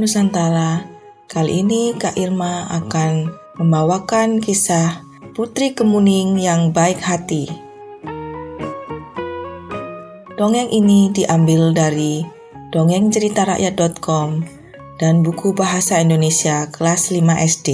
Nusantara, 0.00 0.88
kali 1.28 1.60
ini 1.60 1.92
Kak 1.92 2.16
Irma 2.16 2.72
akan 2.72 3.36
membawakan 3.60 4.40
kisah 4.40 5.04
Putri 5.36 5.76
Kemuning 5.76 6.40
yang 6.40 6.72
baik 6.72 7.04
hati. 7.04 7.44
Dongeng 10.40 10.72
ini 10.72 11.12
diambil 11.12 11.76
dari 11.76 12.24
dongengceritarakyat.com 12.72 14.40
dan 14.96 15.20
buku 15.20 15.52
Bahasa 15.52 16.00
Indonesia 16.00 16.72
kelas 16.72 17.12
5 17.12 17.20
SD. 17.44 17.68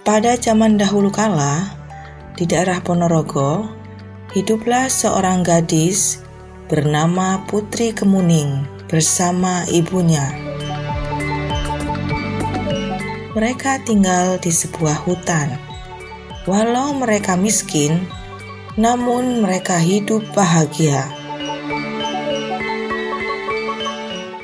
Pada 0.00 0.32
zaman 0.40 0.80
dahulu 0.80 1.12
kala, 1.12 1.76
di 2.40 2.48
daerah 2.48 2.80
Ponorogo, 2.80 3.68
hiduplah 4.32 4.88
seorang 4.88 5.44
gadis 5.44 6.29
bernama 6.70 7.42
Putri 7.50 7.90
Kemuning 7.90 8.62
bersama 8.86 9.66
ibunya. 9.74 10.22
Mereka 13.34 13.82
tinggal 13.82 14.38
di 14.38 14.54
sebuah 14.54 15.02
hutan. 15.02 15.58
Walau 16.46 16.94
mereka 16.94 17.34
miskin, 17.34 18.06
namun 18.78 19.42
mereka 19.42 19.82
hidup 19.82 20.22
bahagia. 20.30 21.10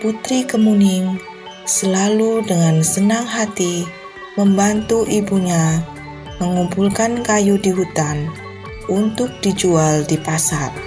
Putri 0.03 0.43
Kemuning 0.43 1.23
selalu 1.63 2.43
dengan 2.43 2.83
senang 2.83 3.23
hati 3.23 3.87
membantu 4.35 5.07
ibunya 5.07 5.79
mengumpulkan 6.43 7.23
kayu 7.23 7.55
di 7.55 7.71
hutan 7.71 8.27
untuk 8.91 9.31
dijual 9.47 10.03
di 10.11 10.19
pasar. 10.19 10.86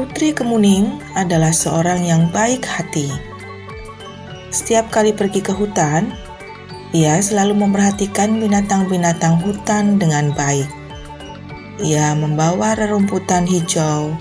Putri 0.00 0.32
Kemuning 0.32 0.96
adalah 1.12 1.52
seorang 1.52 2.08
yang 2.08 2.32
baik 2.32 2.64
hati. 2.64 3.12
Setiap 4.48 4.88
kali 4.88 5.12
pergi 5.12 5.44
ke 5.44 5.52
hutan, 5.52 6.16
ia 6.96 7.20
selalu 7.20 7.60
memperhatikan 7.60 8.40
binatang-binatang 8.40 9.44
hutan 9.44 10.00
dengan 10.00 10.32
baik. 10.32 10.64
Ia 11.84 12.16
membawa 12.16 12.80
rerumputan 12.80 13.44
hijau 13.44 14.16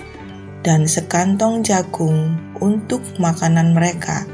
dan 0.68 0.84
sekantong 0.84 1.64
jagung 1.64 2.36
untuk 2.60 3.00
makanan 3.16 3.72
mereka. 3.72 4.28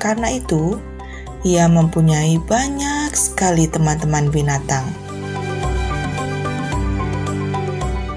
Karena 0.00 0.32
itu, 0.32 0.80
ia 1.44 1.68
mempunyai 1.68 2.40
banyak 2.48 3.12
sekali 3.12 3.68
teman-teman 3.68 4.32
binatang. 4.32 5.03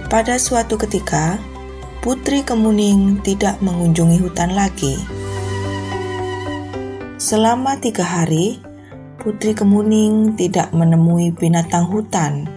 Pada 0.08 0.40
suatu 0.40 0.80
ketika, 0.80 1.36
Putri 2.00 2.40
Kemuning 2.40 3.20
tidak 3.28 3.60
mengunjungi 3.60 4.24
hutan 4.24 4.56
lagi. 4.56 4.96
Selama 7.20 7.76
tiga 7.84 8.08
hari, 8.08 8.56
Putri 9.20 9.52
Kemuning 9.52 10.40
tidak 10.40 10.72
menemui 10.72 11.36
binatang 11.36 11.92
hutan 11.92 12.48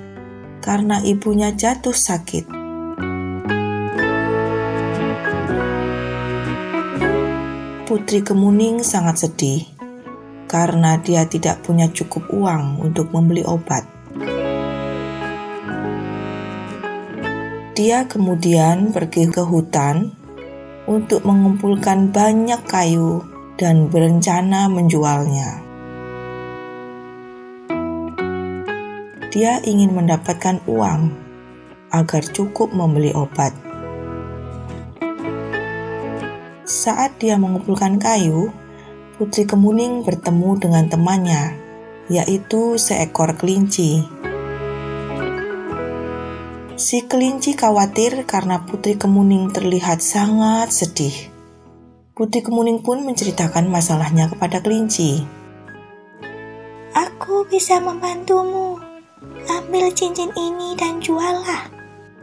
karena 0.63 1.03
ibunya 1.03 1.51
jatuh 1.51 1.91
sakit. 1.91 2.47
Putri 7.83 8.23
Kemuning 8.23 8.87
sangat 8.87 9.27
sedih 9.27 9.67
karena 10.47 11.03
dia 11.03 11.27
tidak 11.27 11.67
punya 11.67 11.91
cukup 11.91 12.31
uang 12.31 12.79
untuk 12.79 13.11
membeli 13.11 13.43
obat. 13.43 14.00
Dia 17.71 18.11
kemudian 18.11 18.91
pergi 18.91 19.31
ke 19.31 19.47
hutan 19.47 20.11
untuk 20.91 21.23
mengumpulkan 21.23 22.11
banyak 22.11 22.59
kayu 22.67 23.23
dan 23.55 23.87
berencana 23.87 24.67
menjualnya. 24.67 25.63
Dia 29.31 29.63
ingin 29.63 29.95
mendapatkan 29.95 30.59
uang 30.67 31.15
agar 31.95 32.23
cukup 32.35 32.75
membeli 32.75 33.15
obat. 33.15 33.55
Saat 36.67 37.23
dia 37.23 37.39
mengumpulkan 37.39 38.03
kayu, 38.03 38.51
Putri 39.15 39.47
Kemuning 39.47 40.03
bertemu 40.03 40.51
dengan 40.59 40.91
temannya, 40.91 41.55
yaitu 42.11 42.75
seekor 42.75 43.39
kelinci. 43.39 44.03
Si 46.81 47.05
kelinci 47.05 47.61
khawatir 47.61 48.25
karena 48.25 48.65
Putri 48.65 48.97
Kemuning 48.97 49.53
terlihat 49.53 50.01
sangat 50.01 50.73
sedih. 50.73 51.13
Putri 52.17 52.41
Kemuning 52.41 52.81
pun 52.81 53.05
menceritakan 53.05 53.69
masalahnya 53.69 54.33
kepada 54.33 54.65
kelinci. 54.65 55.21
Aku 56.97 57.45
bisa 57.53 57.85
membantumu. 57.85 58.81
Ambil 59.53 59.93
cincin 59.93 60.33
ini 60.33 60.73
dan 60.81 61.05
juallah. 61.05 61.69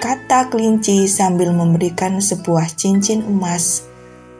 Kata 0.01 0.49
kelinci 0.49 1.05
sambil 1.05 1.53
memberikan 1.53 2.17
sebuah 2.17 2.73
cincin 2.73 3.29
emas 3.29 3.85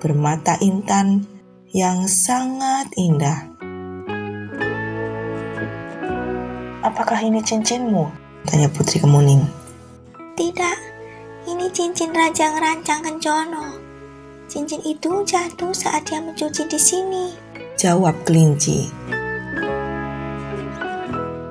bermata 0.02 0.58
intan 0.66 1.30
yang 1.70 2.10
sangat 2.10 2.90
indah. 2.98 3.54
Apakah 6.82 7.22
ini 7.22 7.38
cincinmu? 7.46 8.10
Tanya 8.50 8.66
Putri 8.74 8.98
Kemuning. 8.98 9.67
Tidak, 10.38 10.78
ini 11.50 11.66
cincin 11.74 12.14
Raja 12.14 12.54
Ngerancang 12.54 13.02
Kencono. 13.02 13.74
Cincin 14.46 14.78
itu 14.86 15.26
jatuh 15.26 15.74
saat 15.74 16.06
dia 16.06 16.22
mencuci 16.22 16.70
di 16.70 16.78
sini. 16.78 17.34
Jawab 17.74 18.22
kelinci. 18.22 18.86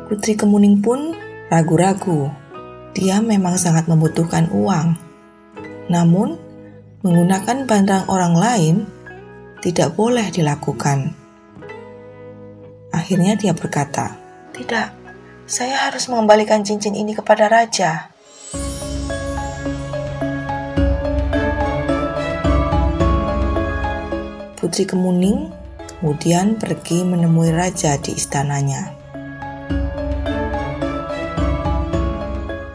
Putri 0.07 0.39
Kemuning 0.39 0.79
pun 0.79 1.19
ragu-ragu. 1.51 2.31
Dia 2.95 3.19
memang 3.19 3.59
sangat 3.59 3.91
membutuhkan 3.91 4.55
uang. 4.55 4.95
Namun, 5.91 6.39
menggunakan 7.03 7.67
barang 7.67 8.07
orang 8.07 8.39
lain 8.39 8.75
tidak 9.67 9.99
boleh 9.99 10.31
dilakukan. 10.31 11.11
Akhirnya 12.95 13.35
dia 13.35 13.51
berkata, 13.51 14.15
"Tidak, 14.55 14.89
saya 15.43 15.91
harus 15.91 16.07
mengembalikan 16.07 16.63
cincin 16.63 16.95
ini 16.95 17.19
kepada 17.19 17.51
raja." 17.51 18.16
Putri 24.67 24.83
Kemuning 24.83 25.55
kemudian 25.79 26.59
pergi 26.59 27.07
menemui 27.07 27.55
raja 27.55 27.95
di 28.03 28.19
istananya. 28.19 28.91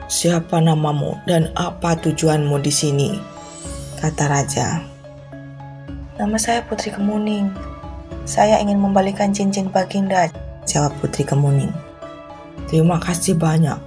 Siapa 0.07 0.63
namamu 0.63 1.19
dan 1.27 1.51
apa 1.51 1.99
tujuanmu 1.99 2.63
di 2.63 2.71
sini? 2.71 3.11
Kata 3.99 4.23
raja. 4.31 4.79
Nama 6.15 6.37
saya 6.39 6.63
Putri 6.63 6.95
Kemuning. 6.95 7.51
Saya 8.23 8.63
ingin 8.63 8.79
membalikan 8.79 9.35
cincin 9.35 9.67
Baginda, 9.67 10.31
jawab 10.63 10.95
Putri 11.03 11.27
Kemuning. 11.27 11.75
Terima 12.71 13.03
kasih 13.03 13.35
banyak. 13.35 13.83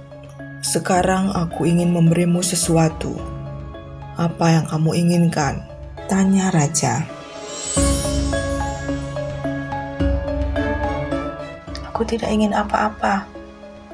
Sekarang 0.61 1.33
aku 1.33 1.65
ingin 1.65 1.89
memberimu 1.89 2.45
sesuatu. 2.45 3.17
Apa 4.13 4.61
yang 4.61 4.69
kamu 4.69 4.93
inginkan? 4.93 5.65
Tanya 6.05 6.53
raja. 6.53 7.14
Aku 11.95 12.03
tidak 12.03 12.27
ingin 12.27 12.51
apa-apa. 12.51 13.23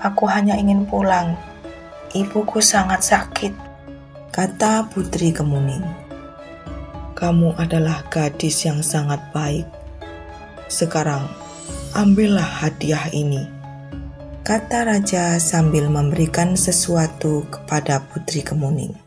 Aku 0.01 0.25
hanya 0.25 0.57
ingin 0.57 0.89
pulang. 0.89 1.37
Ibuku 2.17 2.57
sangat 2.57 3.05
sakit, 3.05 3.53
kata 4.33 4.89
Putri 4.89 5.29
Kemuning. 5.29 5.85
Kamu 7.13 7.53
adalah 7.61 8.01
gadis 8.09 8.65
yang 8.65 8.81
sangat 8.81 9.21
baik. 9.29 9.69
Sekarang, 10.65 11.29
ambillah 11.93 12.65
hadiah 12.65 13.05
ini, 13.13 13.45
kata 14.41 14.81
raja 14.81 15.37
sambil 15.37 15.85
memberikan 15.85 16.57
sesuatu 16.57 17.45
kepada 17.53 18.01
Putri 18.01 18.41
Kemuning. 18.41 18.97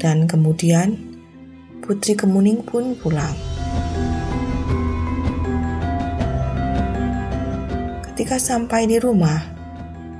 Dan 0.00 0.24
kemudian, 0.24 0.96
Putri 1.84 2.16
Kemuning 2.16 2.64
pun 2.64 2.96
pulang. 2.96 3.53
Ketika 8.14 8.38
sampai 8.38 8.86
di 8.86 9.02
rumah, 9.02 9.42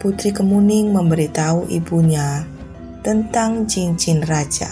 Putri 0.03 0.35
Kemuning 0.35 0.91
memberitahu 0.91 1.71
ibunya 1.71 2.43
tentang 3.07 3.71
cincin 3.71 4.19
raja. 4.27 4.67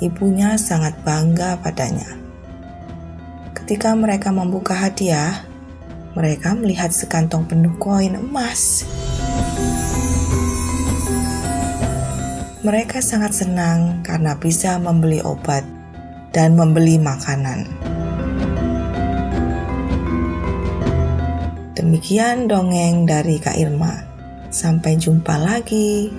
Ibunya 0.00 0.56
sangat 0.56 0.96
bangga 1.04 1.60
padanya. 1.60 2.08
Ketika 3.52 3.92
mereka 3.92 4.32
membuka 4.32 4.72
hadiah, 4.72 5.44
mereka 6.16 6.56
melihat 6.56 6.88
sekantong 6.88 7.44
penuh 7.44 7.76
koin 7.76 8.16
emas. 8.16 8.88
Mereka 12.64 13.04
sangat 13.04 13.36
senang 13.36 14.00
karena 14.00 14.40
bisa 14.40 14.80
membeli 14.80 15.20
obat 15.20 15.68
dan 16.32 16.56
membeli 16.56 16.96
makanan. 16.96 17.95
Demikian 21.86 22.50
dongeng 22.50 23.06
dari 23.06 23.38
Kak 23.38 23.54
Irma. 23.62 23.94
Sampai 24.50 24.98
jumpa 24.98 25.38
lagi. 25.38 26.10